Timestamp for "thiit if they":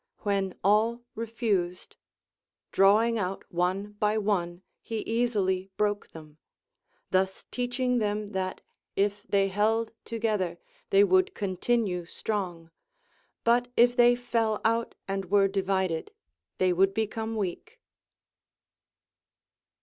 8.29-9.49